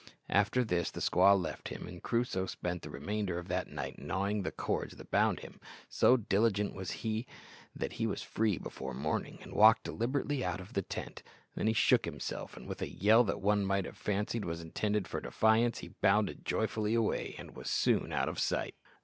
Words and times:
After 0.29 0.63
this 0.63 0.89
the 0.89 0.99
squaw 0.99 1.39
left 1.39 1.67
him, 1.67 1.85
and 1.87 2.01
Crusoe 2.01 2.47
spent 2.47 2.81
the 2.81 2.89
remainder 2.89 3.37
of 3.37 3.49
that 3.49 3.67
night 3.67 3.99
gnawing 3.99 4.41
the 4.41 4.51
cords 4.51 4.95
that 4.95 5.11
bound 5.11 5.41
him. 5.41 5.59
So 5.89 6.17
diligent 6.17 6.73
was 6.73 6.89
he 7.05 7.27
that 7.75 7.91
he 7.93 8.07
was 8.07 8.23
free 8.23 8.57
before 8.57 8.95
morning 8.95 9.37
and 9.43 9.53
walked 9.53 9.83
deliberately 9.83 10.43
out 10.43 10.59
of 10.59 10.73
the 10.73 10.81
tent. 10.81 11.21
Then 11.53 11.67
he 11.67 11.73
shook 11.73 12.05
himself, 12.05 12.57
and 12.57 12.67
with 12.67 12.81
a 12.81 12.89
yell 12.89 13.23
that 13.25 13.41
one 13.41 13.63
might 13.63 13.85
have 13.85 13.95
fancied 13.95 14.43
was 14.43 14.59
intended 14.59 15.07
for 15.07 15.21
defiance 15.21 15.77
he 15.85 15.89
bounded 15.89 16.45
joyfully 16.45 16.95
away, 16.95 17.35
and 17.37 17.55
was 17.55 17.69
soon 17.69 18.11
out 18.11 18.27
of 18.27 18.39
sight. 18.39 18.73